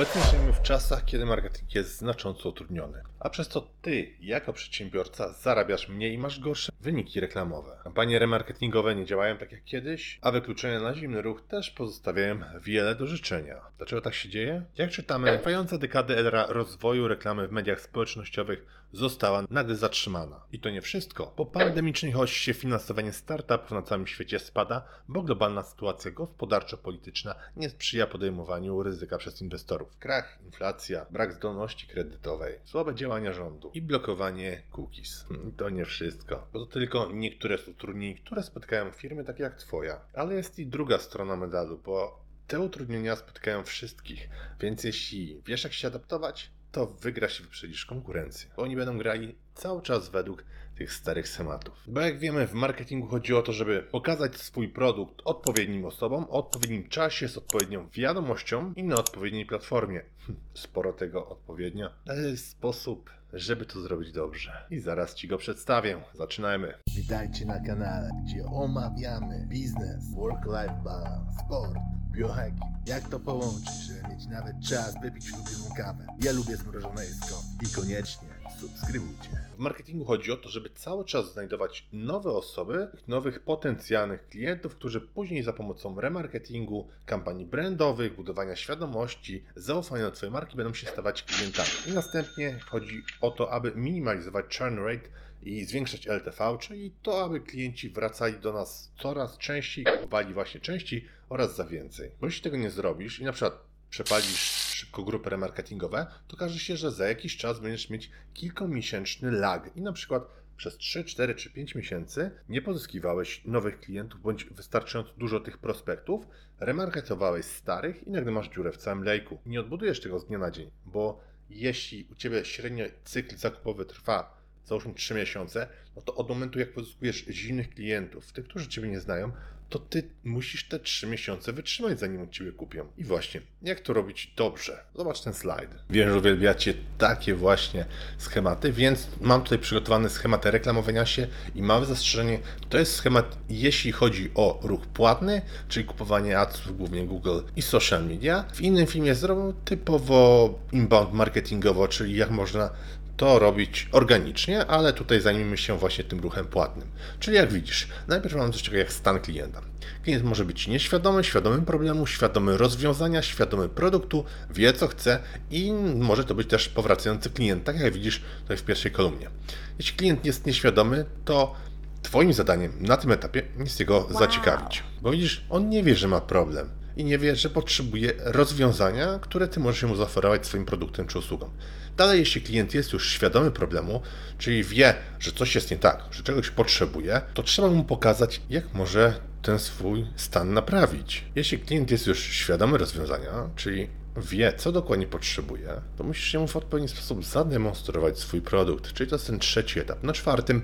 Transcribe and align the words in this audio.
Obecnie 0.00 0.22
żyjemy 0.22 0.52
w 0.52 0.62
czasach, 0.62 1.04
kiedy 1.04 1.26
marketing 1.26 1.74
jest 1.74 1.96
znacząco 1.96 2.48
utrudniony, 2.48 3.02
a 3.18 3.30
przez 3.30 3.48
to 3.48 3.70
ty, 3.82 4.14
jako 4.20 4.52
przedsiębiorca, 4.52 5.32
zarabiasz 5.32 5.88
mniej 5.88 6.14
i 6.14 6.18
masz 6.18 6.40
gorsze 6.40 6.72
wyniki 6.80 7.20
reklamowe. 7.20 7.78
Kampanie 7.84 8.18
remarketingowe 8.18 8.94
nie 8.94 9.04
działają 9.04 9.36
tak 9.36 9.52
jak 9.52 9.64
kiedyś, 9.64 10.18
a 10.22 10.30
wykluczenia 10.30 10.80
na 10.80 10.94
zimny 10.94 11.22
ruch 11.22 11.42
też 11.42 11.70
pozostawiają 11.70 12.40
wiele 12.62 12.94
do 12.94 13.06
życzenia. 13.06 13.60
Dlaczego 13.78 14.02
tak 14.02 14.14
się 14.14 14.28
dzieje? 14.28 14.62
Jak 14.76 14.90
czytamy, 14.90 15.38
trwająca 15.38 15.78
dekady 15.78 16.18
era 16.18 16.46
rozwoju 16.48 17.08
reklamy 17.08 17.48
w 17.48 17.52
mediach 17.52 17.80
społecznościowych 17.80 18.66
została 18.92 19.44
nagle 19.50 19.76
zatrzymana. 19.76 20.40
I 20.52 20.60
to 20.60 20.70
nie 20.70 20.80
wszystko. 20.82 21.26
Po 21.26 21.46
pandemicznej 21.46 22.12
hoście 22.12 22.54
finansowanie 22.54 23.12
startupów 23.12 23.70
na 23.70 23.82
całym 23.82 24.06
świecie 24.06 24.38
spada, 24.38 24.84
bo 25.08 25.22
globalna 25.22 25.62
sytuacja 25.62 26.10
gospodarczo-polityczna 26.10 27.34
nie 27.56 27.70
sprzyja 27.70 28.06
podejmowaniu 28.06 28.82
ryzyka 28.82 29.18
przez 29.18 29.42
inwestorów. 29.42 29.96
Krach, 29.98 30.38
inflacja, 30.44 31.06
brak 31.10 31.32
zdolności 31.32 31.86
kredytowej, 31.86 32.58
słabe 32.64 32.94
działania 32.94 33.32
rządu 33.32 33.70
i 33.74 33.82
blokowanie 33.82 34.62
cookies. 34.76 35.24
Hmm, 35.28 35.52
To 35.52 35.70
nie 35.70 35.84
wszystko, 35.84 36.46
bo 36.52 36.58
to 36.58 36.66
tylko 36.66 37.08
niektóre 37.12 37.58
z 37.58 37.68
utrudnień, 37.68 38.14
które 38.14 38.42
spotkają 38.42 38.90
firmy 38.90 39.24
takie 39.24 39.42
jak 39.42 39.54
Twoja. 39.54 40.00
Ale 40.14 40.34
jest 40.34 40.58
i 40.58 40.66
druga 40.66 40.98
strona 40.98 41.36
medalu, 41.36 41.78
bo 41.78 42.20
te 42.46 42.60
utrudnienia 42.60 43.16
spotkają 43.16 43.64
wszystkich, 43.64 44.28
więc 44.60 44.84
jeśli 44.84 45.42
wiesz 45.46 45.64
jak 45.64 45.72
się 45.72 45.88
adaptować, 45.88 46.50
to 46.72 46.86
wygrasz 46.86 47.40
i 47.40 47.42
wyprzedzisz 47.42 47.86
konkurencję. 47.86 48.50
Oni 48.56 48.76
będą 48.76 48.98
grali 48.98 49.34
cały 49.54 49.82
czas 49.82 50.08
według 50.08 50.44
tych 50.76 50.92
starych 50.92 51.28
schematów. 51.28 51.74
Bo 51.86 52.00
jak 52.00 52.18
wiemy, 52.18 52.46
w 52.46 52.52
marketingu 52.52 53.06
chodzi 53.06 53.34
o 53.34 53.42
to, 53.42 53.52
żeby 53.52 53.82
pokazać 53.82 54.36
swój 54.36 54.68
produkt 54.68 55.22
odpowiednim 55.24 55.84
osobom, 55.84 56.24
o 56.24 56.28
odpowiednim 56.30 56.88
czasie, 56.88 57.28
z 57.28 57.38
odpowiednią 57.38 57.88
wiadomością 57.88 58.72
i 58.76 58.84
na 58.84 58.96
odpowiedniej 58.96 59.46
platformie. 59.46 60.02
Hm, 60.26 60.38
Sporo 60.54 60.92
tego 60.92 61.28
odpowiednio, 61.28 61.90
ale 62.08 62.22
jest 62.22 62.48
sposób, 62.48 63.10
żeby 63.32 63.66
to 63.66 63.80
zrobić 63.80 64.12
dobrze. 64.12 64.52
I 64.70 64.78
zaraz 64.78 65.14
Ci 65.14 65.28
go 65.28 65.38
przedstawię. 65.38 66.02
Zaczynajmy. 66.14 66.74
Witajcie 66.96 67.46
na 67.46 67.60
kanale, 67.60 68.10
gdzie 68.24 68.44
omawiamy 68.44 69.46
biznes, 69.48 70.14
work-life 70.14 70.80
balance, 70.84 71.32
sport, 71.44 71.74
biohacking. 72.10 72.70
Jak 72.86 73.08
to 73.08 73.20
połączyć, 73.20 73.74
żeby 73.86 74.14
mieć 74.14 74.26
nawet 74.26 74.60
czas 74.68 74.94
wypić 75.02 75.32
ulubioną 75.32 75.74
kawę. 75.76 76.06
Ja 76.22 76.32
lubię 76.32 76.56
zmrożone 76.56 77.04
jedzko. 77.04 77.42
I 77.66 77.74
koniecznie 77.74 78.28
subskrybujcie. 78.60 79.28
W 79.56 79.58
marketingu 79.58 80.04
chodzi 80.04 80.32
o 80.32 80.36
to, 80.36 80.48
żeby 80.48 80.70
cały 80.70 81.04
czas 81.04 81.32
znajdować 81.32 81.88
nowe 81.92 82.30
osoby, 82.30 82.88
nowych 83.08 83.40
potencjalnych 83.40 84.28
klientów, 84.28 84.74
którzy 84.74 85.00
później 85.00 85.42
za 85.42 85.52
pomocą 85.52 86.00
remarketingu, 86.00 86.88
kampanii 87.06 87.46
brandowych, 87.46 88.16
budowania 88.16 88.56
świadomości, 88.56 89.44
zaufania 89.56 90.04
do 90.04 90.10
Twojej 90.10 90.32
marki 90.32 90.56
będą 90.56 90.74
się 90.74 90.86
stawać 90.86 91.22
klientami. 91.22 91.68
I 91.86 91.92
następnie 91.92 92.58
chodzi 92.60 93.02
o 93.20 93.30
to, 93.30 93.52
aby 93.52 93.72
minimalizować 93.76 94.58
churn 94.58 94.78
rate 94.78 95.08
i 95.42 95.64
zwiększać 95.64 96.06
LTV, 96.06 96.58
czyli 96.60 96.92
to, 97.02 97.24
aby 97.24 97.40
klienci 97.40 97.90
wracali 97.90 98.38
do 98.38 98.52
nas 98.52 98.92
coraz 99.02 99.38
częściej, 99.38 99.84
kupowali 99.84 100.34
właśnie 100.34 100.60
częściej 100.60 101.04
oraz 101.28 101.56
za 101.56 101.64
więcej. 101.64 102.10
Bo 102.20 102.26
jeśli 102.26 102.42
tego 102.42 102.56
nie 102.56 102.70
zrobisz 102.70 103.20
i 103.20 103.24
na 103.24 103.32
przykład 103.32 103.54
przepalisz 103.90 104.40
szybko 104.80 105.02
grupy 105.02 105.30
remarketingowe, 105.30 106.06
to 106.28 106.36
okaże 106.36 106.58
się, 106.58 106.76
że 106.76 106.90
za 106.90 107.08
jakiś 107.08 107.36
czas 107.36 107.60
będziesz 107.60 107.90
mieć 107.90 108.10
kilkumiesięczny 108.34 109.30
lag 109.30 109.76
i 109.76 109.80
na 109.80 109.92
przykład 109.92 110.22
przez 110.56 110.76
3, 110.76 111.04
4 111.04 111.34
czy 111.34 111.50
5 111.50 111.74
miesięcy 111.74 112.30
nie 112.48 112.62
pozyskiwałeś 112.62 113.42
nowych 113.44 113.80
klientów 113.80 114.22
bądź 114.22 114.44
wystarczająco 114.44 115.12
dużo 115.12 115.40
tych 115.40 115.58
prospektów, 115.58 116.26
remarketowałeś 116.58 117.46
starych 117.46 118.06
i 118.06 118.10
nagle 118.10 118.32
masz 118.32 118.48
dziurę 118.48 118.72
w 118.72 118.76
całym 118.76 119.04
lejku. 119.04 119.38
Nie 119.46 119.60
odbudujesz 119.60 120.00
tego 120.00 120.18
z 120.18 120.26
dnia 120.26 120.38
na 120.38 120.50
dzień, 120.50 120.70
bo 120.86 121.20
jeśli 121.50 122.06
u 122.12 122.14
Ciebie 122.14 122.44
średnio 122.44 122.84
cykl 123.04 123.36
zakupowy 123.36 123.84
trwa 123.84 124.39
załóżmy 124.70 124.94
3 124.94 125.14
miesiące, 125.14 125.66
no 125.96 126.02
to 126.02 126.14
od 126.14 126.28
momentu 126.28 126.58
jak 126.58 126.72
pozyskujesz 126.72 127.24
zimnych 127.28 127.70
klientów, 127.70 128.32
tych, 128.32 128.44
którzy 128.44 128.68
Ciebie 128.68 128.88
nie 128.88 129.00
znają, 129.00 129.32
to 129.68 129.78
Ty 129.78 130.02
musisz 130.24 130.68
te 130.68 130.78
3 130.78 131.06
miesiące 131.06 131.52
wytrzymać, 131.52 132.00
zanim 132.00 132.22
od 132.22 132.30
Ciebie 132.30 132.52
kupią. 132.52 132.86
I 132.98 133.04
właśnie, 133.04 133.40
jak 133.62 133.80
to 133.80 133.92
robić 133.92 134.32
dobrze? 134.36 134.84
Zobacz 134.96 135.20
ten 135.20 135.34
slajd. 135.34 135.70
Wiem, 135.90 136.10
że 136.10 136.18
uwielbiacie 136.18 136.74
takie 136.98 137.34
właśnie 137.34 137.84
schematy, 138.18 138.72
więc 138.72 139.08
mam 139.20 139.42
tutaj 139.42 139.58
przygotowany 139.58 140.08
schemat 140.08 140.46
reklamowania 140.46 141.06
się 141.06 141.26
i 141.54 141.62
małe 141.62 141.86
zastrzeżenie, 141.86 142.38
to 142.68 142.78
jest 142.78 142.94
schemat, 142.94 143.38
jeśli 143.48 143.92
chodzi 143.92 144.30
o 144.34 144.60
ruch 144.62 144.86
płatny, 144.86 145.42
czyli 145.68 145.86
kupowanie 145.86 146.38
adsów, 146.38 146.76
głównie 146.76 147.06
Google 147.06 147.40
i 147.56 147.62
social 147.62 148.06
media. 148.06 148.44
W 148.54 148.60
innym 148.60 148.86
filmie 148.86 149.14
zrobię 149.14 149.52
typowo 149.64 150.58
inbound 150.72 151.12
marketingowo, 151.12 151.88
czyli 151.88 152.16
jak 152.16 152.30
można 152.30 152.70
to 153.20 153.38
robić 153.38 153.88
organicznie, 153.92 154.66
ale 154.66 154.92
tutaj 154.92 155.20
zajmijmy 155.20 155.58
się 155.58 155.78
właśnie 155.78 156.04
tym 156.04 156.20
ruchem 156.20 156.46
płatnym. 156.46 156.88
Czyli 157.18 157.36
jak 157.36 157.52
widzisz, 157.52 157.88
najpierw 158.08 158.34
mamy 158.34 158.52
coś 158.52 158.62
takiego 158.62 158.78
jak 158.78 158.92
stan 158.92 159.20
klienta. 159.20 159.60
Klient 160.04 160.24
może 160.24 160.44
być 160.44 160.68
nieświadomy, 160.68 161.24
świadomy 161.24 161.62
problemu, 161.62 162.06
świadomy 162.06 162.56
rozwiązania, 162.56 163.22
świadomy 163.22 163.68
produktu, 163.68 164.24
wie 164.50 164.72
co 164.72 164.88
chce 164.88 165.18
i 165.50 165.72
może 165.96 166.24
to 166.24 166.34
być 166.34 166.48
też 166.48 166.68
powracający 166.68 167.30
klient, 167.30 167.64
tak 167.64 167.80
jak 167.80 167.92
widzisz 167.92 168.22
tutaj 168.42 168.56
w 168.56 168.62
pierwszej 168.62 168.92
kolumnie. 168.92 169.30
Jeśli 169.78 169.96
klient 169.96 170.24
jest 170.24 170.46
nieświadomy, 170.46 171.04
to 171.24 171.54
Twoim 172.02 172.32
zadaniem 172.32 172.72
na 172.80 172.96
tym 172.96 173.12
etapie 173.12 173.42
jest 173.58 173.80
jego 173.80 174.08
zaciekawić, 174.10 174.82
bo 175.02 175.10
widzisz, 175.10 175.44
on 175.50 175.68
nie 175.68 175.82
wie, 175.82 175.96
że 175.96 176.08
ma 176.08 176.20
problem 176.20 176.79
i 176.96 177.04
nie 177.04 177.18
wie, 177.18 177.36
że 177.36 177.50
potrzebuje 177.50 178.12
rozwiązania, 178.18 179.18
które 179.22 179.48
ty 179.48 179.60
możesz 179.60 179.82
mu 179.82 179.96
zaoferować 179.96 180.46
swoim 180.46 180.64
produktem 180.64 181.06
czy 181.06 181.18
usługą. 181.18 181.50
Dalej, 181.96 182.18
jeśli 182.18 182.40
klient 182.40 182.74
jest 182.74 182.92
już 182.92 183.10
świadomy 183.10 183.50
problemu, 183.50 184.02
czyli 184.38 184.64
wie, 184.64 184.94
że 185.18 185.32
coś 185.32 185.54
jest 185.54 185.70
nie 185.70 185.76
tak, 185.76 186.04
że 186.10 186.22
czegoś 186.22 186.50
potrzebuje, 186.50 187.20
to 187.34 187.42
trzeba 187.42 187.68
mu 187.68 187.84
pokazać, 187.84 188.40
jak 188.50 188.74
może 188.74 189.20
ten 189.42 189.58
swój 189.58 190.06
stan 190.16 190.52
naprawić. 190.52 191.24
Jeśli 191.34 191.58
klient 191.58 191.90
jest 191.90 192.06
już 192.06 192.20
świadomy 192.20 192.78
rozwiązania, 192.78 193.50
czyli 193.56 193.88
wie, 194.16 194.52
co 194.56 194.72
dokładnie 194.72 195.06
potrzebuje, 195.06 195.80
to 195.96 196.04
musisz 196.04 196.34
mu 196.34 196.46
w 196.46 196.56
odpowiedni 196.56 196.88
sposób 196.88 197.24
zademonstrować 197.24 198.18
swój 198.18 198.40
produkt, 198.40 198.92
czyli 198.92 199.10
to 199.10 199.16
jest 199.16 199.26
ten 199.26 199.38
trzeci 199.38 199.80
etap. 199.80 200.02
Na 200.02 200.12
czwartym, 200.12 200.62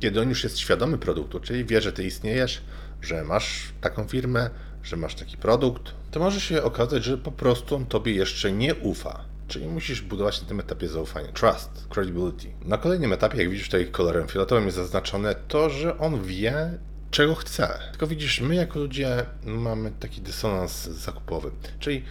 kiedy 0.00 0.20
on 0.20 0.28
już 0.28 0.44
jest 0.44 0.58
świadomy 0.58 0.98
produktu, 0.98 1.40
czyli 1.40 1.64
wie, 1.64 1.80
że 1.80 1.92
ty 1.92 2.04
istniejesz, 2.04 2.62
że 3.02 3.24
masz 3.24 3.72
taką 3.80 4.08
firmę, 4.08 4.50
że 4.84 4.96
masz 4.96 5.14
taki 5.14 5.36
produkt, 5.36 5.94
to 6.10 6.20
może 6.20 6.40
się 6.40 6.62
okazać, 6.62 7.04
że 7.04 7.18
po 7.18 7.32
prostu 7.32 7.76
on 7.76 7.86
tobie 7.86 8.12
jeszcze 8.12 8.52
nie 8.52 8.74
ufa. 8.74 9.24
Czyli 9.48 9.66
musisz 9.66 10.02
budować 10.02 10.42
na 10.42 10.48
tym 10.48 10.60
etapie 10.60 10.88
zaufanie. 10.88 11.28
Trust, 11.28 11.86
credibility. 11.88 12.48
Na 12.64 12.78
kolejnym 12.78 13.12
etapie, 13.12 13.38
jak 13.38 13.50
widzisz 13.50 13.66
tutaj 13.66 13.86
kolorem 13.86 14.28
fioletowym 14.28 14.64
jest 14.64 14.76
zaznaczone 14.76 15.34
to, 15.48 15.70
że 15.70 15.98
on 15.98 16.22
wie, 16.22 16.78
czego 17.10 17.34
chce. 17.34 17.78
Tylko 17.90 18.06
widzisz, 18.06 18.40
my 18.40 18.54
jako 18.54 18.78
ludzie 18.78 19.26
mamy 19.44 19.92
taki 20.00 20.20
dysonans 20.20 20.84
zakupowy. 20.84 21.50
Czyli 21.78 22.02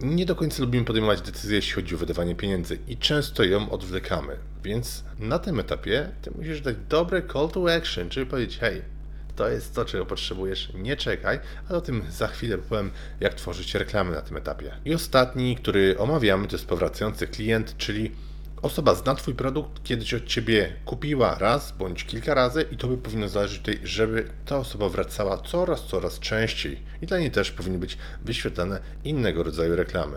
nie 0.00 0.26
do 0.26 0.34
końca 0.34 0.62
lubimy 0.62 0.84
podejmować 0.84 1.20
decyzje, 1.20 1.56
jeśli 1.56 1.72
chodzi 1.72 1.94
o 1.94 1.98
wydawanie 1.98 2.34
pieniędzy 2.34 2.78
i 2.88 2.96
często 2.96 3.44
ją 3.44 3.70
odwlekamy. 3.70 4.36
Więc 4.62 5.04
na 5.18 5.38
tym 5.38 5.60
etapie 5.60 6.10
ty 6.22 6.30
musisz 6.30 6.60
dać 6.60 6.76
dobre 6.88 7.22
call 7.32 7.48
to 7.48 7.74
action, 7.74 8.08
czyli 8.08 8.26
powiedzieć, 8.26 8.58
hej, 8.58 8.82
to 9.40 9.48
jest 9.48 9.74
to, 9.74 9.84
czego 9.84 10.06
potrzebujesz, 10.06 10.72
nie 10.74 10.96
czekaj, 10.96 11.40
ale 11.68 11.78
o 11.78 11.80
tym 11.80 12.02
za 12.10 12.28
chwilę 12.28 12.58
powiem, 12.58 12.90
jak 13.20 13.34
tworzyć 13.34 13.74
reklamy 13.74 14.10
na 14.12 14.20
tym 14.20 14.36
etapie. 14.36 14.72
I 14.84 14.94
ostatni, 14.94 15.56
który 15.56 15.98
omawiamy, 15.98 16.48
to 16.48 16.56
jest 16.56 16.66
powracający 16.66 17.26
klient, 17.26 17.76
czyli 17.76 18.10
osoba 18.62 18.94
zna 18.94 19.14
Twój 19.14 19.34
produkt, 19.34 19.82
kiedyś 19.82 20.14
od 20.14 20.24
Ciebie 20.24 20.72
kupiła 20.84 21.38
raz 21.38 21.72
bądź 21.72 22.04
kilka 22.04 22.34
razy 22.34 22.64
i 22.72 22.76
to 22.76 22.88
by 22.88 22.98
powinno 22.98 23.28
zależeć 23.28 23.58
tutaj, 23.58 23.80
żeby 23.84 24.28
ta 24.46 24.56
osoba 24.56 24.88
wracała 24.88 25.38
coraz, 25.38 25.86
coraz 25.86 26.18
częściej. 26.18 26.82
I 27.02 27.06
dla 27.06 27.18
niej 27.18 27.30
też 27.30 27.50
powinny 27.50 27.78
być 27.78 27.98
wyświetlane 28.24 28.80
innego 29.04 29.42
rodzaju 29.42 29.76
reklamy. 29.76 30.16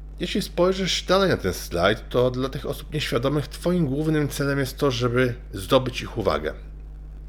Jeśli 0.21 0.41
spojrzysz 0.41 1.03
dalej 1.03 1.29
na 1.29 1.37
ten 1.37 1.53
slajd, 1.53 2.09
to 2.09 2.31
dla 2.31 2.49
tych 2.49 2.65
osób 2.65 2.93
nieświadomych 2.93 3.47
Twoim 3.47 3.87
głównym 3.87 4.27
celem 4.27 4.59
jest 4.59 4.77
to, 4.77 4.91
żeby 4.91 5.33
zdobyć 5.53 6.01
ich 6.01 6.17
uwagę. 6.17 6.53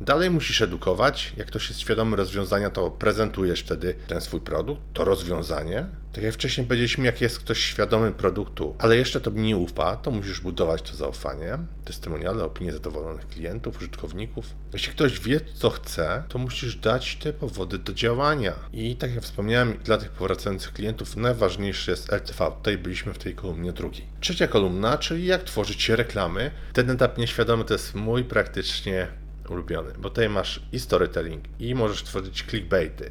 Dalej 0.01 0.31
musisz 0.31 0.63
edukować. 0.63 1.33
Jak 1.37 1.47
ktoś 1.47 1.69
jest 1.69 1.81
świadomy 1.81 2.17
rozwiązania, 2.17 2.71
to 2.71 2.91
prezentujesz 2.91 3.61
wtedy 3.61 3.95
ten 4.07 4.21
swój 4.21 4.41
produkt, 4.41 4.83
to 4.93 5.05
rozwiązanie. 5.05 5.87
Tak 6.13 6.25
jak 6.25 6.35
wcześniej 6.35 6.67
powiedzieliśmy, 6.67 7.05
jak 7.05 7.21
jest 7.21 7.39
ktoś 7.39 7.59
świadomy 7.59 8.13
produktu, 8.13 8.77
ale 8.79 8.97
jeszcze 8.97 9.21
tobie 9.21 9.43
nie 9.43 9.57
ufa, 9.57 9.97
to 9.97 10.11
musisz 10.11 10.41
budować 10.41 10.83
to 10.83 10.97
zaufanie, 10.97 11.59
testimoniale, 11.85 12.45
opinie 12.45 12.73
zadowolonych 12.73 13.29
klientów, 13.29 13.77
użytkowników. 13.77 14.47
Jeśli 14.73 14.93
ktoś 14.93 15.21
wie, 15.21 15.41
co 15.55 15.71
chce, 15.71 16.23
to 16.29 16.39
musisz 16.39 16.77
dać 16.77 17.17
te 17.17 17.33
powody 17.33 17.79
do 17.79 17.93
działania. 17.95 18.53
I 18.73 18.97
tak 18.97 19.15
jak 19.15 19.25
wspomniałem, 19.25 19.79
dla 19.85 19.99
tych 19.99 20.11
powracających 20.11 20.73
klientów 20.73 21.17
najważniejszy 21.17 21.91
jest 21.91 22.13
LTV. 22.13 22.51
Tutaj 22.59 22.79
byliśmy 22.79 23.15
w 23.15 23.19
tej 23.19 23.35
kolumnie 23.35 23.73
drugiej. 23.73 24.07
Trzecia 24.21 24.47
kolumna, 24.49 24.99
czyli 24.99 25.27
jak 25.27 25.45
tworzyć 25.45 25.89
reklamy. 25.89 26.51
Ten 26.73 26.91
etap 26.91 27.19
nieświadomy 27.19 27.65
to 27.65 27.75
jest 27.75 27.95
mój 27.95 28.25
praktycznie 28.25 29.22
ulubiony, 29.53 29.93
bo 29.99 30.09
tutaj 30.11 30.29
masz 30.29 30.63
i 30.73 30.81
storytelling, 30.81 31.45
i 31.61 31.75
możesz 31.75 32.03
tworzyć 32.03 32.45
clickbaity, 32.49 33.11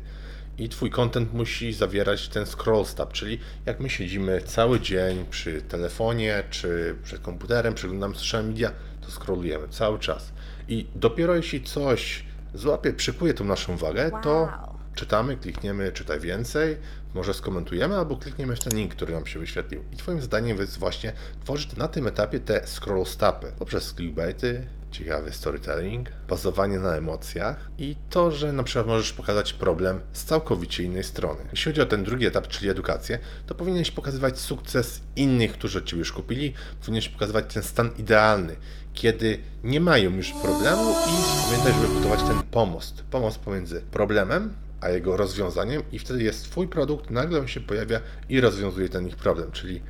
i 0.58 0.70
twój 0.70 0.90
content 0.92 1.34
musi 1.34 1.74
zawierać 1.74 2.28
ten 2.30 2.46
scroll 2.46 2.86
stop, 2.86 3.14
czyli 3.14 3.40
jak 3.66 3.80
my 3.80 3.90
siedzimy 3.90 4.42
cały 4.42 4.80
dzień 4.80 5.26
przy 5.30 5.62
telefonie, 5.62 6.44
czy 6.50 6.96
przed 7.04 7.22
komputerem, 7.22 7.74
przeglądamy 7.74 8.16
social 8.16 8.46
media, 8.48 8.72
to 9.02 9.12
scrollujemy 9.12 9.68
cały 9.68 10.00
czas. 10.00 10.32
I 10.68 10.86
dopiero 10.96 11.36
jeśli 11.36 11.64
coś 11.64 12.24
złapie, 12.54 12.94
przykuje 12.94 13.34
tą 13.34 13.44
naszą 13.46 13.74
uwagę, 13.74 14.12
to 14.24 14.32
Wow. 14.42 14.78
czytamy, 14.96 15.38
klikniemy 15.38 15.92
czytaj 15.92 16.20
więcej, 16.20 16.78
może 17.14 17.34
skomentujemy, 17.34 17.96
albo 17.98 18.18
klikniemy 18.18 18.56
w 18.56 18.60
ten 18.60 18.78
link, 18.78 18.96
który 18.96 19.14
nam 19.14 19.26
się 19.26 19.40
wyświetlił. 19.40 19.84
I 19.94 19.96
Twoim 19.98 20.22
zadaniem 20.22 20.58
jest 20.58 20.78
właśnie 20.80 21.14
tworzyć 21.44 21.76
na 21.76 21.88
tym 21.88 22.08
etapie 22.08 22.40
te 22.40 22.68
scroll 22.68 23.06
stopy 23.06 23.52
poprzez 23.60 23.94
clickbaity, 23.94 24.68
ciekawy 24.92 25.32
storytelling, 25.32 26.10
bazowanie 26.30 26.80
na 26.80 26.96
emocjach 26.96 27.72
i 27.78 27.96
to, 28.10 28.32
że 28.32 28.54
na 28.54 28.64
przykład 28.64 28.88
możesz 28.88 29.14
pokazać 29.14 29.54
problem 29.54 30.00
z 30.14 30.24
całkowicie 30.24 30.84
innej 30.84 31.04
strony. 31.04 31.42
Jeśli 31.52 31.72
chodzi 31.72 31.82
o 31.82 31.86
ten 31.86 32.04
drugi 32.04 32.26
etap, 32.26 32.48
czyli 32.48 32.70
edukację, 32.70 33.20
to 33.46 33.56
powinieneś 33.56 33.92
pokazywać 33.92 34.40
sukces 34.40 35.02
innych, 35.16 35.54
którzy 35.54 35.78
od 35.78 35.86
Ciebie 35.86 36.00
już 36.00 36.12
kupili, 36.12 36.54
powinieneś 36.80 37.10
pokazywać 37.10 37.54
ten 37.54 37.64
stan 37.64 37.90
idealny, 37.98 38.56
kiedy 38.94 39.40
nie 39.64 39.80
mają 39.80 40.16
już 40.16 40.32
problemu 40.32 40.92
i 40.92 41.46
pamiętaj, 41.46 41.74
żeby 41.74 41.94
budować 41.94 42.20
ten 42.24 42.42
pomost. 42.52 43.04
Pomost 43.12 43.40
pomiędzy 43.40 43.82
problemem 43.82 44.54
a 44.82 44.90
jego 44.90 45.18
rozwiązaniem 45.18 45.84
i 45.92 46.00
wtedy 46.00 46.24
jest 46.24 46.44
Twój 46.44 46.68
produkt, 46.68 47.10
nagle 47.10 47.40
on 47.40 47.48
się 47.48 47.60
pojawia 47.60 48.00
i 48.30 48.42
rozwiązuje 48.42 48.90
ten 48.90 49.08
ich 49.08 49.16
problem, 49.16 49.52
czyli 49.52 49.82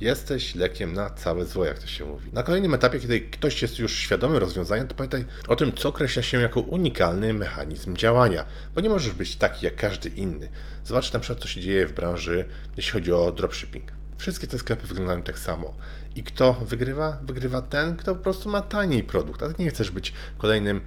jesteś 0.00 0.54
lekiem 0.54 0.92
na 0.92 1.10
całe 1.10 1.46
zło, 1.46 1.64
jak 1.64 1.78
to 1.78 1.86
się 1.86 2.04
mówi. 2.04 2.32
Na 2.32 2.42
kolejnym 2.42 2.74
etapie, 2.74 3.00
kiedy 3.00 3.20
ktoś 3.20 3.62
jest 3.62 3.78
już 3.78 3.96
świadomy 3.96 4.38
rozwiązania, 4.38 4.84
to 4.84 4.94
pamiętaj 4.94 5.24
o 5.48 5.56
tym, 5.56 5.72
co 5.72 5.88
określa 5.88 6.22
się 6.22 6.40
jako 6.40 6.60
unikalny 6.60 7.34
mechanizm 7.34 7.96
działania, 7.96 8.44
bo 8.74 8.80
nie 8.80 8.88
możesz 8.88 9.12
być 9.12 9.36
taki 9.36 9.66
jak 9.66 9.76
każdy 9.76 10.08
inny. 10.08 10.48
Zobacz 10.84 11.12
na 11.12 11.20
przykład, 11.20 11.42
co 11.42 11.48
się 11.48 11.60
dzieje 11.60 11.86
w 11.86 11.92
branży, 11.92 12.44
jeśli 12.76 12.92
chodzi 12.92 13.12
o 13.12 13.32
dropshipping. 13.32 13.92
Wszystkie 14.18 14.46
te 14.46 14.58
sklepy 14.58 14.86
wyglądają 14.86 15.22
tak 15.22 15.38
samo. 15.38 15.74
I 16.16 16.22
kto 16.22 16.52
wygrywa? 16.52 17.18
Wygrywa 17.22 17.62
ten, 17.62 17.96
kto 17.96 18.14
po 18.14 18.22
prostu 18.22 18.48
ma 18.48 18.62
taniej 18.62 19.04
produkt, 19.04 19.42
a 19.42 19.52
ty 19.52 19.62
nie 19.62 19.70
chcesz 19.70 19.90
być 19.90 20.12
kolejnym 20.38 20.80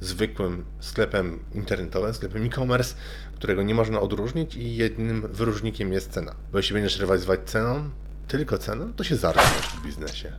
zwykłym 0.00 0.64
sklepem 0.80 1.38
internetowym, 1.54 2.14
sklepem 2.14 2.44
e-commerce, 2.44 2.94
którego 3.34 3.62
nie 3.62 3.74
można 3.74 4.00
odróżnić 4.00 4.56
i 4.56 4.76
jednym 4.76 5.32
wyróżnikiem 5.32 5.92
jest 5.92 6.10
cena. 6.10 6.34
Bo 6.52 6.58
jeśli 6.58 6.74
będziesz 6.74 6.98
rywalizować 6.98 7.40
ceną, 7.46 7.90
tylko 8.28 8.58
ceną, 8.58 8.92
to 8.92 9.04
się 9.04 9.16
zarżniesz 9.16 9.66
w 9.66 9.82
biznesie. 9.82 10.32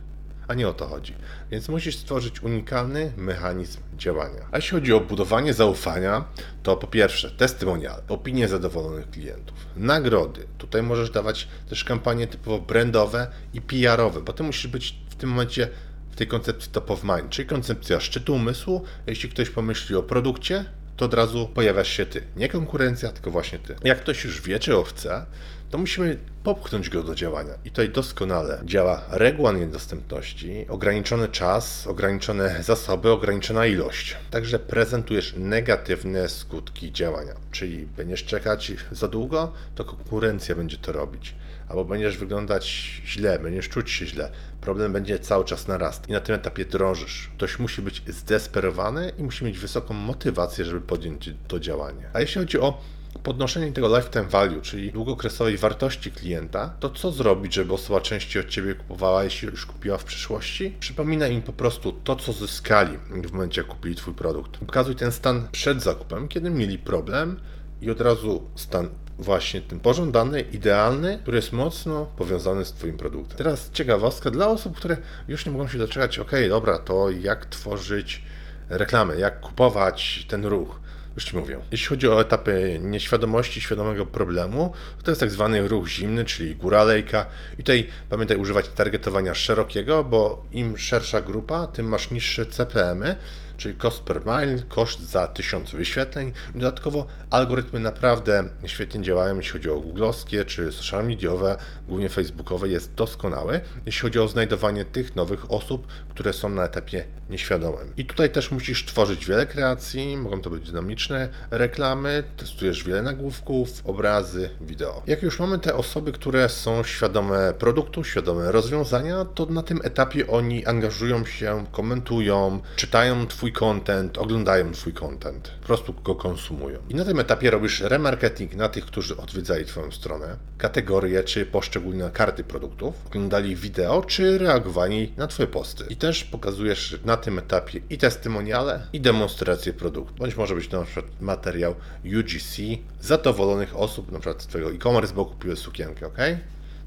A 0.48 0.54
nie 0.54 0.68
o 0.68 0.72
to 0.72 0.86
chodzi. 0.86 1.14
Więc 1.50 1.68
musisz 1.68 1.96
stworzyć 1.96 2.42
unikalny 2.42 3.12
mechanizm 3.16 3.80
działania. 3.96 4.48
A 4.52 4.56
jeśli 4.56 4.70
chodzi 4.70 4.92
o 4.92 5.00
budowanie 5.00 5.54
zaufania, 5.54 6.24
to 6.62 6.76
po 6.76 6.86
pierwsze 6.86 7.30
testymoniale, 7.30 8.02
opinie 8.08 8.48
zadowolonych 8.48 9.10
klientów, 9.10 9.66
nagrody. 9.76 10.46
Tutaj 10.58 10.82
możesz 10.82 11.10
dawać 11.10 11.48
też 11.68 11.84
kampanie 11.84 12.26
typowo 12.26 12.58
brandowe 12.58 13.26
i 13.54 13.60
PR-owe, 13.60 14.20
bo 14.20 14.32
ty 14.32 14.42
musisz 14.42 14.66
być 14.66 14.98
w 15.10 15.14
tym 15.14 15.30
momencie 15.30 15.68
w 16.10 16.16
tej 16.16 16.26
koncepcji 16.26 16.72
top 16.72 16.90
of 16.90 17.04
mind, 17.04 17.30
czyli 17.30 17.48
koncepcja 17.48 18.00
szczytu 18.00 18.34
umysłu. 18.34 18.84
Jeśli 19.06 19.28
ktoś 19.28 19.50
pomyśli 19.50 19.96
o 19.96 20.02
produkcie, 20.02 20.64
to 20.96 21.04
od 21.04 21.14
razu 21.14 21.48
pojawiasz 21.54 21.88
się 21.88 22.06
ty. 22.06 22.22
Nie 22.36 22.48
konkurencja, 22.48 23.12
tylko 23.12 23.30
właśnie 23.30 23.58
ty. 23.58 23.76
Jak 23.84 24.00
ktoś 24.00 24.24
już 24.24 24.42
wie, 24.42 24.58
czego 24.58 24.82
chce, 24.82 25.26
to 25.70 25.78
musimy 25.78 26.18
popchnąć 26.44 26.88
go 26.88 27.02
do 27.02 27.14
działania. 27.14 27.54
I 27.64 27.70
tutaj 27.70 27.90
doskonale 27.90 28.60
działa 28.64 29.04
reguła 29.10 29.52
niedostępności, 29.52 30.66
ograniczony 30.68 31.28
czas, 31.28 31.86
ograniczone 31.86 32.62
zasoby, 32.62 33.10
ograniczona 33.10 33.66
ilość. 33.66 34.16
Także 34.30 34.58
prezentujesz 34.58 35.34
negatywne 35.36 36.28
skutki 36.28 36.92
działania. 36.92 37.34
Czyli 37.50 37.86
będziesz 37.96 38.24
czekać 38.24 38.72
za 38.92 39.08
długo, 39.08 39.52
to 39.74 39.84
konkurencja 39.84 40.54
będzie 40.54 40.76
to 40.76 40.92
robić. 40.92 41.34
Albo 41.68 41.84
będziesz 41.84 42.16
wyglądać 42.16 42.66
źle, 43.06 43.38
będziesz 43.38 43.68
czuć 43.68 43.90
się 43.90 44.06
źle. 44.06 44.30
Problem 44.60 44.92
będzie 44.92 45.18
cały 45.18 45.44
czas 45.44 45.68
narast 45.68 46.08
i 46.08 46.12
na 46.12 46.20
tym 46.20 46.34
etapie 46.34 46.64
drążysz. 46.64 47.30
Ktoś 47.36 47.58
musi 47.58 47.82
być 47.82 48.02
zdesperowany 48.06 49.12
i 49.18 49.22
musi 49.22 49.44
mieć 49.44 49.58
wysoką 49.58 49.94
motywację, 49.94 50.64
żeby 50.64 50.80
podjąć 50.80 51.30
to 51.48 51.60
działanie. 51.60 52.10
A 52.12 52.20
jeśli 52.20 52.40
chodzi 52.40 52.60
o 52.60 52.80
podnoszenie 53.22 53.72
tego 53.72 53.96
lifetime 53.96 54.24
value, 54.24 54.60
czyli 54.60 54.92
długookresowej 54.92 55.56
wartości 55.56 56.12
klienta, 56.12 56.74
to 56.80 56.90
co 56.90 57.12
zrobić, 57.12 57.54
żeby 57.54 57.72
osoba 57.72 58.00
częściej 58.00 58.42
od 58.42 58.48
Ciebie 58.48 58.74
kupowała, 58.74 59.24
jeśli 59.24 59.48
już 59.48 59.66
kupiła 59.66 59.98
w 59.98 60.04
przyszłości? 60.04 60.76
Przypominaj 60.80 61.34
im 61.34 61.42
po 61.42 61.52
prostu 61.52 61.92
to, 61.92 62.16
co 62.16 62.32
zyskali 62.32 62.98
w 63.10 63.32
momencie, 63.32 63.60
jak 63.60 63.70
kupili 63.70 63.94
Twój 63.94 64.14
produkt. 64.14 64.58
Pokazuj 64.58 64.96
ten 64.96 65.12
stan 65.12 65.48
przed 65.52 65.82
zakupem, 65.82 66.28
kiedy 66.28 66.50
mieli 66.50 66.78
problem 66.78 67.40
i 67.82 67.90
od 67.90 68.00
razu 68.00 68.42
stan 68.54 68.88
właśnie 69.18 69.60
ten 69.60 69.80
pożądany, 69.80 70.40
idealny, 70.40 71.18
który 71.22 71.36
jest 71.36 71.52
mocno 71.52 72.06
powiązany 72.16 72.64
z 72.64 72.72
Twoim 72.72 72.96
produktem. 72.96 73.38
Teraz 73.38 73.70
ciekawostka 73.70 74.30
dla 74.30 74.48
osób, 74.48 74.76
które 74.76 74.96
już 75.28 75.46
nie 75.46 75.52
mogą 75.52 75.68
się 75.68 75.78
doczekać, 75.78 76.18
ok, 76.18 76.30
dobra, 76.48 76.78
to 76.78 77.10
jak 77.10 77.46
tworzyć 77.46 78.22
reklamę, 78.68 79.16
jak 79.16 79.40
kupować 79.40 80.26
ten 80.28 80.44
ruch. 80.44 80.79
Już 81.14 81.24
Ci 81.24 81.36
mówię. 81.36 81.58
Jeśli 81.70 81.86
chodzi 81.86 82.08
o 82.08 82.20
etapy 82.20 82.78
nieświadomości, 82.82 83.60
świadomego 83.60 84.06
problemu, 84.06 84.72
to, 85.04 85.10
jest 85.10 85.20
tak 85.20 85.30
zwany 85.30 85.68
ruch 85.68 85.88
zimny, 85.88 86.24
czyli 86.24 86.56
góra 86.56 86.84
lejka. 86.84 87.26
I 87.54 87.56
tutaj 87.56 87.88
pamiętaj 88.08 88.36
używać 88.36 88.68
targetowania 88.68 89.34
szerokiego, 89.34 90.04
bo 90.04 90.46
im 90.52 90.78
szersza 90.78 91.20
grupa, 91.20 91.66
tym 91.66 91.86
masz 91.88 92.10
niższe 92.10 92.46
CPM-y, 92.46 93.16
czyli 93.60 93.74
cost 93.74 94.02
per 94.02 94.20
mile, 94.26 94.62
koszt 94.68 95.00
za 95.00 95.26
1000 95.26 95.70
wyświetleń. 95.70 96.32
Dodatkowo 96.54 97.06
algorytmy 97.30 97.80
naprawdę 97.80 98.44
świetnie 98.66 99.02
działają, 99.02 99.36
jeśli 99.36 99.52
chodzi 99.52 99.70
o 99.70 99.80
googlowskie 99.80 100.44
czy 100.44 100.72
social 100.72 101.06
mediowe, 101.06 101.56
głównie 101.88 102.08
facebookowe, 102.08 102.68
jest 102.68 102.94
doskonały, 102.94 103.60
jeśli 103.86 104.02
chodzi 104.02 104.18
o 104.18 104.28
znajdowanie 104.28 104.84
tych 104.84 105.16
nowych 105.16 105.52
osób, 105.52 105.86
które 106.08 106.32
są 106.32 106.48
na 106.48 106.64
etapie 106.64 107.04
nieświadomym. 107.30 107.92
I 107.96 108.04
tutaj 108.04 108.30
też 108.30 108.50
musisz 108.50 108.84
tworzyć 108.86 109.26
wiele 109.26 109.46
kreacji, 109.46 110.16
mogą 110.16 110.40
to 110.40 110.50
być 110.50 110.66
dynamiczne 110.66 111.28
reklamy, 111.50 112.24
testujesz 112.36 112.84
wiele 112.84 113.02
nagłówków, 113.02 113.68
obrazy, 113.84 114.50
wideo. 114.60 115.02
Jak 115.06 115.22
już 115.22 115.38
mamy 115.38 115.58
te 115.58 115.74
osoby, 115.74 116.12
które 116.12 116.48
są 116.48 116.84
świadome 116.84 117.54
produktu, 117.58 118.04
świadome 118.04 118.52
rozwiązania, 118.52 119.24
to 119.24 119.46
na 119.46 119.62
tym 119.62 119.80
etapie 119.84 120.26
oni 120.26 120.66
angażują 120.66 121.24
się, 121.24 121.64
komentują, 121.72 122.60
czytają 122.76 123.26
Twój 123.26 123.49
content, 123.52 124.18
oglądają 124.18 124.72
Twój 124.72 124.92
content, 124.92 125.50
po 125.60 125.66
prostu 125.66 125.94
go 126.04 126.14
konsumują. 126.14 126.78
I 126.88 126.94
na 126.94 127.04
tym 127.04 127.20
etapie 127.20 127.50
robisz 127.50 127.80
remarketing 127.80 128.54
na 128.54 128.68
tych, 128.68 128.86
którzy 128.86 129.16
odwiedzali 129.16 129.64
Twoją 129.64 129.92
stronę, 129.92 130.36
kategorie 130.58 131.24
czy 131.24 131.46
poszczególne 131.46 132.10
karty 132.10 132.44
produktów, 132.44 132.94
oglądali 133.06 133.56
wideo 133.56 134.02
czy 134.02 134.38
reagowali 134.38 135.12
na 135.16 135.26
Twoje 135.26 135.46
posty. 135.46 135.84
I 135.88 135.96
też 135.96 136.24
pokazujesz 136.24 136.98
na 137.04 137.16
tym 137.16 137.38
etapie 137.38 137.80
i 137.90 137.98
testymoniale, 137.98 138.86
i 138.92 139.00
demonstracje 139.00 139.72
produktu. 139.72 140.14
Bądź 140.18 140.36
może 140.36 140.54
być 140.54 140.68
to 140.68 140.80
na 140.80 140.86
przykład 140.86 141.20
materiał 141.20 141.74
UGC 142.04 142.56
zadowolonych 143.00 143.76
osób, 143.76 144.12
na 144.12 144.18
przykład 144.18 144.42
z 144.42 144.46
Twojego 144.46 144.72
e-commerce, 144.72 145.14
bo 145.14 145.24
kupiły 145.24 145.56
sukienkę, 145.56 146.06
ok? 146.06 146.18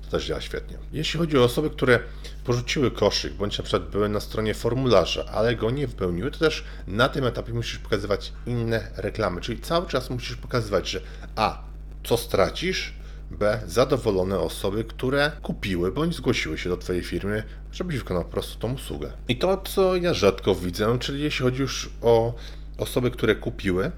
To 0.06 0.12
też 0.12 0.26
działa 0.26 0.42
świetnie. 0.42 0.78
Jeśli 0.92 1.20
chodzi 1.20 1.38
o 1.38 1.44
osoby, 1.44 1.70
które 1.70 2.00
porzuciły 2.44 2.92
koszyk, 2.92 3.34
bądź 3.34 3.58
na 3.58 3.64
przykład 3.64 3.90
były 3.90 4.10
na 4.10 4.20
stronie 4.20 4.54
formularza, 4.54 5.26
ale 5.26 5.56
go 5.56 5.72
nie 5.72 5.88
wypełniły, 5.88 6.32
to 6.32 6.40
też 6.40 6.64
na 6.88 7.10
tym 7.10 7.26
etapie 7.26 7.54
musisz 7.54 7.78
pokazywać 7.78 8.34
inne 8.46 8.88
reklamy. 8.96 9.42
Czyli 9.42 9.62
cały 9.62 9.88
czas 9.88 10.10
musisz 10.10 10.36
pokazywać, 10.36 10.90
że 10.90 11.02
A, 11.36 11.64
co 12.04 12.18
stracisz, 12.18 12.94
B, 13.32 13.62
zadowolone 13.68 14.40
osoby, 14.40 14.84
które 14.84 15.32
kupiły 15.42 15.92
bądź 15.92 16.16
zgłosiły 16.16 16.58
się 16.58 16.70
do 16.70 16.78
Twojej 16.78 17.04
firmy, 17.04 17.44
żebyś 17.72 17.98
wykonał 17.98 18.24
po 18.24 18.32
prostu 18.32 18.60
tą 18.60 18.74
usługę. 18.74 19.14
I 19.28 19.38
to, 19.38 19.58
co 19.58 19.96
ja 19.96 20.14
rzadko 20.14 20.56
widzę, 20.56 21.00
czyli 21.00 21.24
jeśli 21.24 21.44
chodzi 21.44 21.62
już 21.62 21.90
o 22.02 22.34
osoby, 22.78 23.12
które 23.12 23.36
kupiły, 23.36 23.92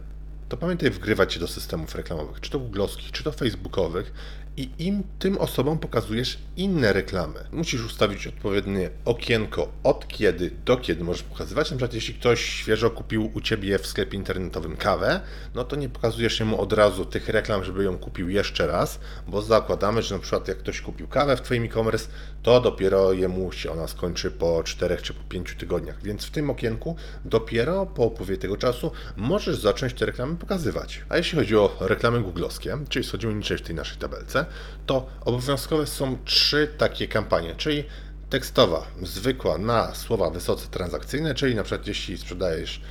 to 0.49 0.57
pamiętaj 0.57 0.89
wgrywać 0.89 1.33
się 1.33 1.39
do 1.39 1.47
systemów 1.47 1.95
reklamowych, 1.95 2.41
czy 2.41 2.51
to 2.51 2.59
googlowskich, 2.59 3.11
czy 3.11 3.23
to 3.23 3.31
facebookowych 3.31 4.13
i 4.57 4.69
im 4.77 5.03
tym 5.19 5.37
osobom 5.37 5.79
pokazujesz 5.79 6.37
inne 6.57 6.93
reklamy. 6.93 7.39
Musisz 7.51 7.85
ustawić 7.85 8.27
odpowiednie 8.27 8.89
okienko 9.05 9.71
od 9.83 10.07
kiedy 10.07 10.51
do 10.65 10.77
kiedy 10.77 11.03
możesz 11.03 11.23
pokazywać. 11.23 11.71
Na 11.71 11.77
przykład 11.77 11.93
jeśli 11.93 12.13
ktoś 12.13 12.45
świeżo 12.45 12.89
kupił 12.89 13.31
u 13.33 13.41
Ciebie 13.41 13.79
w 13.79 13.87
sklepie 13.87 14.17
internetowym 14.17 14.77
kawę, 14.77 15.21
no 15.55 15.63
to 15.63 15.75
nie 15.75 15.89
pokazujesz 15.89 16.41
mu 16.41 16.61
od 16.61 16.73
razu 16.73 17.05
tych 17.05 17.29
reklam, 17.29 17.63
żeby 17.63 17.83
ją 17.83 17.97
kupił 17.97 18.29
jeszcze 18.29 18.67
raz, 18.67 18.99
bo 19.27 19.41
zakładamy, 19.41 20.01
że 20.01 20.15
na 20.15 20.21
przykład 20.21 20.47
jak 20.47 20.57
ktoś 20.57 20.81
kupił 20.81 21.07
kawę 21.07 21.37
w 21.37 21.41
Twoim 21.41 21.63
e-commerce, 21.63 22.07
to 22.43 22.61
dopiero 22.61 23.13
jemu 23.13 23.51
się 23.51 23.71
ona 23.71 23.87
skończy 23.87 24.31
po 24.31 24.63
4 24.63 24.97
czy 24.97 25.13
po 25.13 25.23
5 25.23 25.55
tygodniach. 25.59 26.03
Więc 26.03 26.25
w 26.25 26.31
tym 26.31 26.49
okienku 26.49 26.95
dopiero 27.25 27.85
po 27.85 28.03
upływie 28.05 28.37
tego 28.37 28.57
czasu 28.57 28.91
możesz 29.15 29.57
zacząć 29.57 29.93
te 29.93 30.05
reklamy 30.05 30.35
pokazywać. 30.35 31.01
A 31.09 31.17
jeśli 31.17 31.37
chodzi 31.37 31.55
o 31.55 31.77
reklamy 31.79 32.21
googlowskie, 32.21 32.77
czyli 32.89 33.05
schodzimy 33.05 33.33
niżej 33.33 33.57
w 33.57 33.61
tej 33.61 33.75
naszej 33.75 33.97
tabelce, 33.97 34.44
to 34.85 35.05
obowiązkowe 35.25 35.87
są 35.87 36.17
trzy 36.25 36.67
takie 36.77 37.07
kampanie, 37.07 37.55
czyli 37.55 37.83
tekstowa, 38.29 38.87
zwykła 39.03 39.57
na 39.57 39.95
słowa 39.95 40.29
wysoce 40.29 40.67
transakcyjne, 40.67 41.35
czyli 41.35 41.55
na 41.55 41.63
przykład 41.63 41.87
jeśli 41.87 42.17
sprzedajesz 42.17 42.81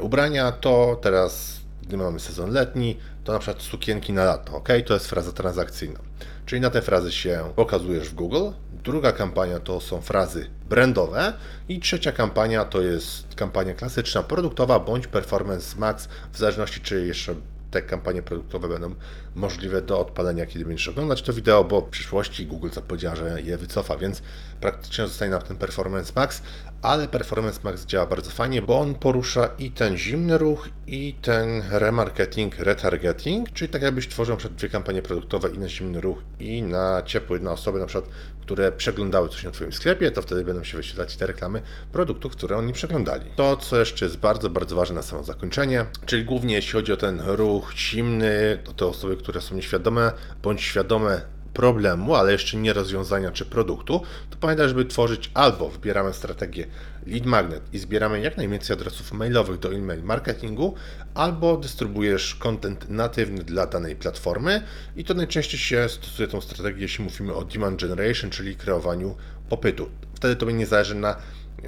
ubrania, 0.00 0.52
to 0.52 0.98
teraz, 1.02 1.60
gdy 1.82 1.96
mamy 1.96 2.20
sezon 2.20 2.50
letni, 2.50 2.98
to 3.24 3.32
na 3.32 3.38
przykład 3.38 3.62
sukienki 3.62 4.12
na 4.12 4.24
lato, 4.24 4.56
ok? 4.56 4.68
To 4.86 4.94
jest 4.94 5.06
fraza 5.06 5.32
transakcyjna. 5.32 6.00
Czyli 6.46 6.60
na 6.60 6.70
te 6.70 6.82
frazy 6.82 7.12
się 7.12 7.52
pokazujesz 7.56 8.08
w 8.08 8.14
Google. 8.14 8.50
Druga 8.84 9.12
kampania 9.12 9.60
to 9.60 9.80
są 9.80 10.00
frazy 10.00 10.50
brandowe 10.68 11.32
i 11.68 11.80
trzecia 11.80 12.12
kampania 12.12 12.64
to 12.64 12.80
jest 12.80 13.34
kampania 13.34 13.74
klasyczna, 13.74 14.22
produktowa 14.22 14.80
bądź 14.80 15.06
performance 15.06 15.78
max, 15.78 16.08
w 16.32 16.38
zależności 16.38 16.80
czy 16.80 17.06
jeszcze 17.06 17.34
te 17.72 17.82
kampanie 17.82 18.22
produktowe 18.22 18.68
będą 18.68 18.94
możliwe 19.34 19.82
do 19.82 20.00
odpalenia, 20.00 20.46
kiedy 20.46 20.64
będziesz 20.64 20.88
oglądać 20.88 21.22
to 21.22 21.32
wideo, 21.32 21.64
bo 21.64 21.80
w 21.80 21.88
przyszłości 21.88 22.46
Google 22.46 22.68
zapowiedział, 22.72 23.16
że 23.16 23.42
je 23.42 23.58
wycofa, 23.58 23.96
więc 23.96 24.22
praktycznie 24.60 25.06
zostaje 25.06 25.30
nam 25.30 25.42
ten 25.42 25.56
Performance 25.56 26.12
Max, 26.16 26.42
ale 26.82 27.08
Performance 27.08 27.60
Max 27.64 27.86
działa 27.86 28.06
bardzo 28.06 28.30
fajnie, 28.30 28.62
bo 28.62 28.80
on 28.80 28.94
porusza 28.94 29.48
i 29.58 29.70
ten 29.70 29.96
zimny 29.96 30.38
ruch, 30.38 30.68
i 30.86 31.14
ten 31.22 31.62
remarketing, 31.70 32.58
retargeting, 32.58 33.52
czyli 33.52 33.68
tak 33.68 33.82
jakbyś 33.82 34.08
tworzył 34.08 34.36
przed 34.36 34.54
dwie 34.54 34.68
kampanie 34.68 35.02
produktowe 35.02 35.50
i 35.50 35.58
na 35.58 35.68
zimny 35.68 36.00
ruch, 36.00 36.18
i 36.40 36.62
na 36.62 37.02
ciepły, 37.02 37.40
na 37.40 37.52
osoby 37.52 37.78
na 37.78 37.86
przykład, 37.86 38.10
które 38.42 38.72
przeglądały 38.72 39.28
coś 39.28 39.44
na 39.44 39.50
Twoim 39.50 39.72
sklepie, 39.72 40.10
to 40.10 40.22
wtedy 40.22 40.44
będą 40.44 40.64
się 40.64 40.76
wyświetlać 40.76 41.16
te 41.16 41.26
reklamy 41.26 41.62
produktów, 41.92 42.32
które 42.32 42.56
oni 42.56 42.72
przeglądali. 42.72 43.24
To, 43.36 43.56
co 43.56 43.78
jeszcze 43.78 44.04
jest 44.04 44.18
bardzo, 44.18 44.50
bardzo 44.50 44.76
ważne 44.76 44.94
na 44.94 45.02
samo 45.02 45.22
zakończenie, 45.22 45.86
czyli 46.06 46.24
głównie 46.24 46.54
jeśli 46.54 46.72
chodzi 46.72 46.92
o 46.92 46.96
ten 46.96 47.20
ruch 47.20 47.72
zimny, 47.76 48.58
to 48.64 48.72
te 48.72 48.86
osoby, 48.86 49.16
które 49.16 49.40
są 49.40 49.54
nieświadome 49.54 50.12
bądź 50.42 50.62
świadome 50.62 51.20
problemu, 51.54 52.14
ale 52.14 52.32
jeszcze 52.32 52.56
nie 52.56 52.72
rozwiązania 52.72 53.30
czy 53.30 53.44
produktu, 53.44 54.02
to 54.30 54.36
pamiętaj, 54.40 54.68
żeby 54.68 54.84
tworzyć 54.84 55.30
albo 55.34 55.68
wybieramy 55.68 56.12
strategię 56.12 56.66
lead 57.06 57.26
magnet 57.26 57.62
i 57.72 57.78
zbieramy 57.78 58.20
jak 58.20 58.36
najwięcej 58.36 58.74
adresów 58.74 59.12
mailowych 59.12 59.58
do 59.58 59.72
e-mail 59.74 60.02
marketingu, 60.02 60.74
albo 61.14 61.56
dystrybuujesz 61.56 62.34
content 62.34 62.88
natywny 62.88 63.44
dla 63.44 63.66
danej 63.66 63.96
platformy 63.96 64.62
i 64.96 65.04
to 65.04 65.14
najczęściej 65.14 65.60
się 65.60 65.88
stosuje 65.88 66.28
tą 66.28 66.40
strategię, 66.40 66.82
jeśli 66.82 67.04
mówimy 67.04 67.34
o 67.34 67.44
demand 67.44 67.80
generation, 67.80 68.30
czyli 68.30 68.56
kreowaniu 68.56 69.16
popytu. 69.48 69.88
Wtedy 70.14 70.36
to 70.36 70.50
nie 70.50 70.66
zależy 70.66 70.94
na 70.94 71.16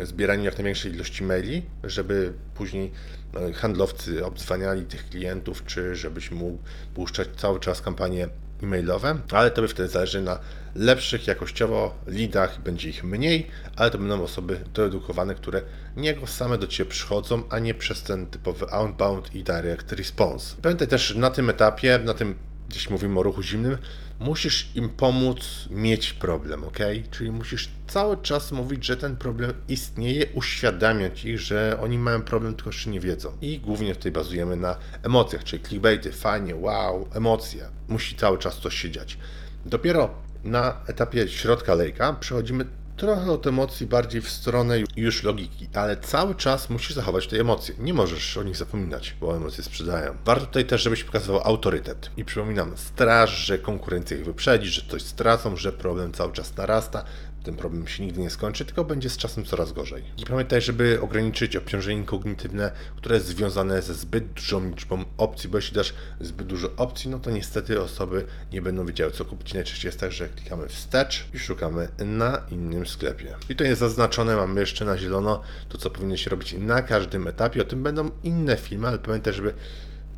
zbieraniu 0.02 0.44
jak 0.44 0.54
największej 0.58 0.92
ilości 0.92 1.24
maili, 1.24 1.62
żeby 1.84 2.32
później 2.54 2.92
no, 3.32 3.40
handlowcy 3.54 4.24
obdzwaniali 4.24 4.82
tych 4.82 5.08
klientów, 5.08 5.64
czy 5.66 5.94
żebyś 5.94 6.30
mógł 6.30 6.58
puszczać 6.94 7.28
cały 7.36 7.60
czas 7.60 7.80
kampanie 7.80 8.28
e-mailowe, 8.62 9.18
ale 9.30 9.50
to 9.50 9.62
by 9.62 9.68
wtedy 9.68 9.88
zależy 9.88 10.22
na 10.22 10.38
lepszych 10.74 11.26
jakościowo 11.26 11.94
lidach, 12.06 12.62
będzie 12.62 12.88
ich 12.88 13.04
mniej, 13.04 13.46
ale 13.76 13.90
to 13.90 13.98
będą 13.98 14.22
osoby 14.22 14.60
doedukowane, 14.74 15.34
które 15.34 15.62
niego 15.96 16.26
same 16.26 16.58
do 16.58 16.66
Ciebie 16.66 16.90
przychodzą, 16.90 17.42
a 17.50 17.58
nie 17.58 17.74
przez 17.74 18.02
ten 18.02 18.26
typowy 18.26 18.70
outbound 18.70 19.34
i 19.34 19.44
direct 19.44 19.92
response. 19.92 20.56
Pamiętaj 20.62 20.88
też 20.88 21.14
na 21.14 21.30
tym 21.30 21.50
etapie, 21.50 22.00
na 22.04 22.14
tym 22.14 22.34
jeśli 22.74 22.92
mówimy 22.92 23.20
o 23.20 23.22
ruchu 23.22 23.42
zimnym, 23.42 23.78
musisz 24.20 24.68
im 24.74 24.88
pomóc 24.88 25.68
mieć 25.70 26.12
problem, 26.12 26.64
ok? 26.64 26.78
Czyli 27.10 27.30
musisz 27.30 27.68
cały 27.86 28.16
czas 28.16 28.52
mówić, 28.52 28.84
że 28.84 28.96
ten 28.96 29.16
problem 29.16 29.52
istnieje, 29.68 30.26
uświadamiać 30.34 31.24
ich, 31.24 31.40
że 31.40 31.78
oni 31.82 31.98
mają 31.98 32.22
problem, 32.22 32.54
tylko 32.54 32.70
jeszcze 32.70 32.90
nie 32.90 33.00
wiedzą. 33.00 33.32
I 33.40 33.58
głównie 33.58 33.94
tutaj 33.94 34.12
bazujemy 34.12 34.56
na 34.56 34.76
emocjach, 35.02 35.44
czyli 35.44 35.62
clickbaity, 35.62 36.12
fajnie, 36.12 36.56
wow, 36.56 37.08
emocje. 37.14 37.68
Musi 37.88 38.16
cały 38.16 38.38
czas 38.38 38.58
coś 38.58 38.74
się 38.74 38.90
dziać. 38.90 39.18
Dopiero 39.66 40.10
na 40.44 40.80
etapie 40.86 41.28
środka 41.28 41.74
lejka 41.74 42.12
przechodzimy 42.12 42.64
trochę 42.96 43.32
od 43.32 43.46
emocji 43.46 43.86
bardziej 43.86 44.20
w 44.20 44.30
stronę 44.30 44.78
już 44.96 45.22
logiki, 45.22 45.68
ale 45.74 45.96
cały 45.96 46.34
czas 46.34 46.70
musisz 46.70 46.94
zachować 46.94 47.26
te 47.26 47.40
emocje. 47.40 47.74
Nie 47.78 47.94
możesz 47.94 48.36
o 48.36 48.42
nich 48.42 48.56
zapominać, 48.56 49.16
bo 49.20 49.36
emocje 49.36 49.64
sprzedają. 49.64 50.16
Warto 50.24 50.46
tutaj 50.46 50.64
też, 50.64 50.82
żebyś 50.82 51.04
pokazywał 51.04 51.40
autorytet. 51.44 52.10
I 52.16 52.24
przypominam, 52.24 52.72
straż, 52.76 53.30
że 53.46 53.58
konkurencja 53.58 54.16
ich 54.16 54.24
wyprzedzi, 54.24 54.68
że 54.68 54.82
coś 54.88 55.02
stracą, 55.02 55.56
że 55.56 55.72
problem 55.72 56.12
cały 56.12 56.32
czas 56.32 56.56
narasta, 56.56 57.04
ten 57.44 57.56
problem 57.56 57.86
się 57.86 58.06
nigdy 58.06 58.20
nie 58.20 58.30
skończy, 58.30 58.64
tylko 58.64 58.84
będzie 58.84 59.10
z 59.10 59.16
czasem 59.16 59.44
coraz 59.44 59.72
gorzej. 59.72 60.04
I 60.18 60.24
pamiętaj, 60.24 60.60
żeby 60.60 61.00
ograniczyć 61.00 61.56
obciążenie 61.56 62.04
kognitywne, 62.04 62.70
które 62.96 63.14
jest 63.14 63.26
związane 63.26 63.82
ze 63.82 63.94
zbyt 63.94 64.32
dużą 64.32 64.68
liczbą 64.68 65.04
opcji, 65.16 65.50
bo 65.50 65.58
jeśli 65.58 65.74
dasz 65.74 65.94
zbyt 66.20 66.46
dużo 66.46 66.70
opcji, 66.76 67.10
no 67.10 67.18
to 67.18 67.30
niestety 67.30 67.80
osoby 67.80 68.24
nie 68.52 68.62
będą 68.62 68.86
wiedziały 68.86 69.12
co 69.12 69.24
kupić. 69.24 69.54
Najczęściej 69.54 69.88
jest 69.88 70.00
tak, 70.00 70.12
że 70.12 70.28
klikamy 70.28 70.68
wstecz 70.68 71.26
i 71.34 71.38
szukamy 71.38 71.88
na 71.98 72.42
innym 72.50 72.86
sklepie. 72.86 73.34
I 73.48 73.56
to 73.56 73.64
jest 73.64 73.80
zaznaczone, 73.80 74.36
mamy 74.36 74.60
jeszcze 74.60 74.84
na 74.84 74.98
zielono 74.98 75.42
to, 75.68 75.78
co 75.78 75.90
powinieneś 75.90 76.26
robić 76.26 76.54
na 76.58 76.82
każdym 76.82 77.26
etapie. 77.26 77.62
O 77.62 77.64
tym 77.64 77.82
będą 77.82 78.10
inne 78.22 78.56
filmy, 78.56 78.88
ale 78.88 78.98
pamiętaj, 78.98 79.34
żeby 79.34 79.54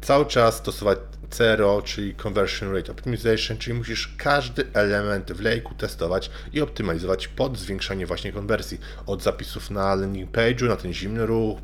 cały 0.07 0.27
czas 0.27 0.55
stosować 0.55 0.99
CRO, 1.31 1.83
czyli 1.83 2.15
Conversion 2.15 2.75
Rate 2.75 2.93
Optimization, 2.93 3.59
czyli 3.59 3.79
musisz 3.79 4.15
każdy 4.17 4.65
element 4.73 5.33
w 5.33 5.41
lejku 5.41 5.75
testować 5.75 6.31
i 6.53 6.61
optymalizować 6.61 7.29
pod 7.29 7.59
zwiększanie 7.59 8.07
właśnie 8.07 8.33
konwersji. 8.33 8.79
Od 9.07 9.23
zapisów 9.23 9.71
na 9.71 9.95
landing 9.95 10.31
page'u, 10.31 10.69
na 10.69 10.77
ten 10.77 10.93
zimny 10.93 11.27
ruch, 11.27 11.59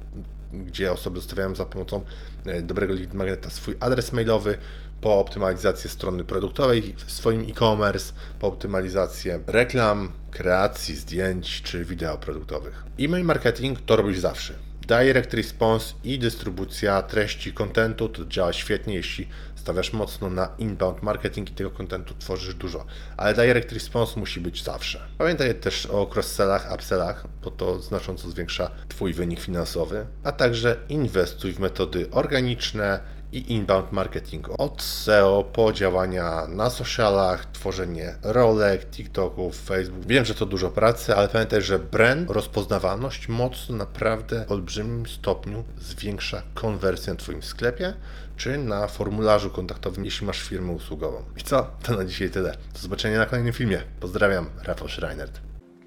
gdzie 0.53 0.93
osoby 0.93 1.21
zostawiają 1.21 1.55
za 1.55 1.65
pomocą 1.65 2.05
e, 2.47 2.63
dobrego 2.63 2.95
lead 2.95 3.15
magneta 3.15 3.51
swój 3.51 3.77
adres 3.81 4.13
mailowy, 4.13 4.59
po 5.01 5.19
optymalizację 5.21 5.91
strony 5.91 6.25
produktowej 6.25 6.95
w 7.07 7.13
swoim 7.13 7.41
e-commerce, 7.41 8.13
po 8.41 8.47
optymalizację 8.47 9.41
reklam, 9.47 10.13
kreacji 10.31 10.97
zdjęć 10.97 11.63
czy 11.63 11.85
wideo 11.85 12.19
produktowych. 12.19 12.85
E-mail 13.01 13.25
marketing 13.25 13.81
to 13.81 13.97
robisz 13.97 14.19
zawsze 14.19 14.72
direct 14.99 15.35
response 15.35 15.95
i 16.05 16.19
dystrybucja 16.19 17.03
treści 17.03 17.53
kontentu 17.53 18.09
to 18.09 18.25
działa 18.25 18.53
świetnie, 18.53 18.95
jeśli 18.95 19.29
stawiasz 19.55 19.93
mocno 19.93 20.31
na 20.31 20.49
inbound 20.59 21.03
marketing 21.03 21.51
i 21.51 21.55
tego 21.55 21.71
kontentu 21.71 22.15
tworzysz 22.19 22.55
dużo. 22.55 22.85
Ale 23.17 23.35
direct 23.35 23.73
response 23.73 24.21
musi 24.21 24.41
być 24.41 24.63
zawsze. 24.63 25.01
Pamiętaj 25.19 25.55
też 25.55 25.87
o 25.87 26.07
cross-sellach, 26.15 26.75
upsellach, 26.75 27.27
bo 27.45 27.51
to 27.51 27.81
znacząco 27.81 28.31
zwiększa 28.31 28.71
Twój 28.89 29.13
wynik 29.13 29.41
finansowy, 29.41 30.07
a 30.25 30.33
także 30.33 30.77
inwestuj 30.89 31.53
w 31.53 31.61
metody 31.61 32.11
organiczne 32.11 33.01
i 33.33 33.53
inbound 33.53 33.93
marketing. 33.93 34.49
Od 34.59 34.83
SEO 34.83 35.45
po 35.53 35.73
działania 35.73 36.47
na 36.49 36.71
socialach, 36.71 37.53
tworzenie 37.53 38.15
rolek, 38.23 38.87
TikToków, 38.91 39.63
Facebook. 39.65 40.07
Wiem, 40.07 40.25
że 40.25 40.35
to 40.35 40.47
dużo 40.47 40.71
pracy, 40.71 41.15
ale 41.15 41.29
pamiętaj, 41.29 41.63
że 41.63 41.79
brand, 41.79 42.31
rozpoznawalność 42.31 43.29
mocno 43.29 43.77
naprawdę 43.77 44.45
w 44.49 44.53
olbrzymim 44.53 45.07
stopniu 45.07 45.65
zwiększa 45.79 46.43
konwersję 46.55 47.13
na 47.13 47.19
Twoim 47.19 47.43
sklepie 47.43 47.95
czy 48.37 48.59
na 48.59 48.89
formularzu 48.89 49.51
kontaktowym, 49.51 50.05
jeśli 50.05 50.27
masz 50.27 50.43
firmę 50.43 50.73
usługową. 50.73 51.23
I 51.37 51.43
co? 51.43 51.71
To 51.83 51.97
na 51.97 52.05
dzisiaj 52.05 52.31
tyle. 52.31 52.57
Do 52.73 52.79
zobaczenia 52.79 53.19
na 53.19 53.27
kolejnym 53.27 53.53
filmie. 53.53 53.83
Pozdrawiam, 54.01 54.51
Rafał 54.65 54.89
Schreinert. 54.89 55.41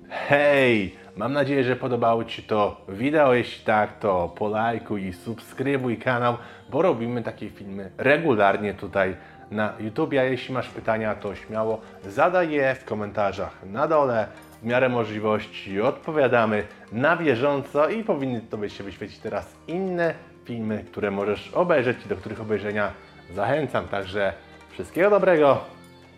Hej! 0.09 1.04
Mam 1.17 1.33
nadzieję, 1.33 1.63
że 1.63 1.75
podobało 1.75 2.25
Ci 2.25 2.43
to 2.43 2.81
wideo. 2.89 3.33
Jeśli 3.33 3.65
tak, 3.65 3.99
to 3.99 4.33
polajkuj 4.37 5.05
i 5.05 5.13
subskrybuj 5.13 5.97
kanał, 5.97 6.37
bo 6.69 6.81
robimy 6.81 7.23
takie 7.23 7.49
filmy 7.49 7.91
regularnie 7.97 8.73
tutaj 8.73 9.15
na 9.51 9.73
YouTube. 9.79 10.13
A 10.13 10.23
jeśli 10.23 10.53
masz 10.53 10.69
pytania, 10.69 11.15
to 11.15 11.35
śmiało 11.35 11.81
zadaj 12.05 12.51
je 12.51 12.75
w 12.75 12.85
komentarzach 12.85 13.65
na 13.65 13.87
dole. 13.87 14.27
W 14.61 14.65
miarę 14.65 14.89
możliwości 14.89 15.81
odpowiadamy 15.81 16.63
na 16.91 17.17
bieżąco 17.17 17.89
i 17.89 18.03
powinny 18.03 18.41
Tobie 18.41 18.69
się 18.69 18.83
wyświecić 18.83 19.19
teraz 19.19 19.55
inne 19.67 20.13
filmy, 20.45 20.83
które 20.91 21.11
możesz 21.11 21.51
obejrzeć 21.53 22.05
i 22.05 22.09
do 22.09 22.15
których 22.15 22.41
obejrzenia 22.41 22.91
zachęcam. 23.33 23.87
Także 23.87 24.33
wszystkiego 24.69 25.09
dobrego 25.09 25.57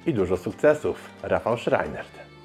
i 0.06 0.14
dużo 0.14 0.38
sukcesów. 0.38 1.10
Rafał 1.24 1.58
Schreinert. 1.58 2.37